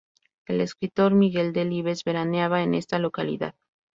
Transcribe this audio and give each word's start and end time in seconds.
El 0.47 0.61
escritor 0.61 1.13
Miguel 1.13 1.53
Delibes 1.53 2.03
veraneaba 2.03 2.63
en 2.63 2.73
esta 2.73 2.97
localidad. 2.97 3.53